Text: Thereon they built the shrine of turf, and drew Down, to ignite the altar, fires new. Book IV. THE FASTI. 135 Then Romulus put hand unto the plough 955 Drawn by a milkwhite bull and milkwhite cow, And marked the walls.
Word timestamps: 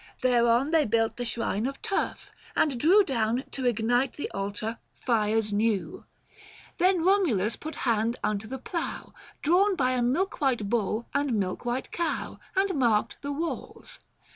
Thereon 0.21 0.71
they 0.71 0.85
built 0.85 1.17
the 1.17 1.25
shrine 1.25 1.67
of 1.67 1.79
turf, 1.83 2.31
and 2.55 2.79
drew 2.79 3.03
Down, 3.03 3.43
to 3.51 3.67
ignite 3.67 4.13
the 4.13 4.31
altar, 4.31 4.79
fires 5.05 5.53
new. 5.53 5.91
Book 5.91 5.99
IV. 5.99 6.07
THE 6.17 6.85
FASTI. 6.85 6.97
135 7.05 7.05
Then 7.05 7.05
Romulus 7.05 7.55
put 7.55 7.75
hand 7.87 8.17
unto 8.23 8.47
the 8.47 8.57
plough 8.57 9.13
955 9.43 9.43
Drawn 9.43 9.75
by 9.75 9.91
a 9.91 10.01
milkwhite 10.01 10.69
bull 10.71 11.07
and 11.13 11.33
milkwhite 11.33 11.91
cow, 11.91 12.39
And 12.55 12.73
marked 12.73 13.17
the 13.21 13.31
walls. 13.31 13.99